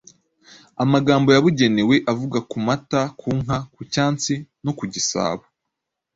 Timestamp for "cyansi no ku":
3.93-4.83